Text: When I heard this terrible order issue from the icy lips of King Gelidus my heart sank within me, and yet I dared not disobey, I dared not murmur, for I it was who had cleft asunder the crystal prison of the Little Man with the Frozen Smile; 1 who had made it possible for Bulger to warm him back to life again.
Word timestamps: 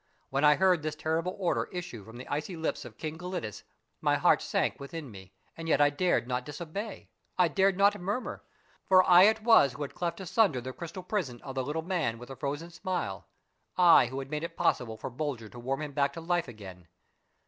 When 0.31 0.43
I 0.43 0.55
heard 0.55 0.81
this 0.81 0.95
terrible 0.95 1.35
order 1.37 1.65
issue 1.71 2.03
from 2.03 2.17
the 2.17 2.27
icy 2.27 2.55
lips 2.55 2.85
of 2.85 2.97
King 2.97 3.19
Gelidus 3.19 3.61
my 4.01 4.15
heart 4.17 4.41
sank 4.41 4.79
within 4.79 5.11
me, 5.11 5.31
and 5.55 5.69
yet 5.69 5.79
I 5.79 5.91
dared 5.91 6.27
not 6.27 6.43
disobey, 6.43 7.11
I 7.37 7.47
dared 7.47 7.77
not 7.77 8.01
murmur, 8.01 8.43
for 8.87 9.07
I 9.07 9.25
it 9.25 9.43
was 9.43 9.73
who 9.73 9.83
had 9.83 9.93
cleft 9.93 10.19
asunder 10.19 10.59
the 10.59 10.73
crystal 10.73 11.03
prison 11.03 11.39
of 11.43 11.53
the 11.53 11.63
Little 11.63 11.83
Man 11.83 12.17
with 12.17 12.29
the 12.29 12.35
Frozen 12.35 12.71
Smile; 12.71 13.27
1 13.75 14.07
who 14.07 14.17
had 14.17 14.31
made 14.31 14.43
it 14.43 14.57
possible 14.57 14.97
for 14.97 15.11
Bulger 15.11 15.49
to 15.49 15.59
warm 15.59 15.83
him 15.83 15.91
back 15.91 16.13
to 16.13 16.21
life 16.21 16.47
again. 16.47 16.87